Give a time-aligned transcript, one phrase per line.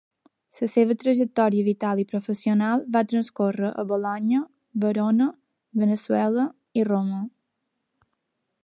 [0.59, 4.41] La seva trajectòria vital i professional va transcórrer a Bolonya,
[4.87, 5.29] Verona,
[5.85, 6.49] Veneçuela
[6.83, 7.23] i Roma.